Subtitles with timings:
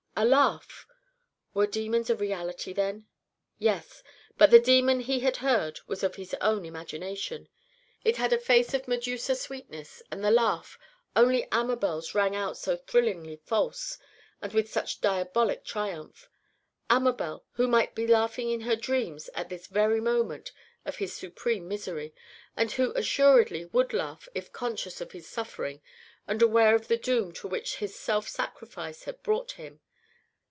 [0.17, 0.85] a laugh!
[1.55, 3.07] Were demons a reality, then?
[3.57, 4.03] Yes;
[4.37, 7.49] but the demon he had heard was of his own imagination;
[8.03, 10.77] it had a face of Medusa sweetness and the laugh
[11.15, 13.97] Only Amabel's rang out so thrillingly false,
[14.43, 16.29] and with such diabolic triumph.
[16.87, 20.51] Amabel, who might be laughing in her dreams at this very moment
[20.85, 22.13] of his supreme misery,
[22.55, 25.81] and who assuredly would laugh if conscious of his suffering
[26.27, 29.79] and aware of the doom to which his self sacrifice had brought him.